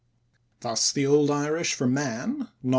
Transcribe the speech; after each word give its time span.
Thus 0.61 0.91
the 0.91 1.05
Old 1.05 1.29
Irish 1.29 1.75
for 1.75 1.85
"man", 1.85 2.49
nom. 2.63 2.69